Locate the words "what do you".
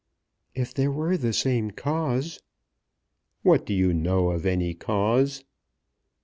3.43-3.93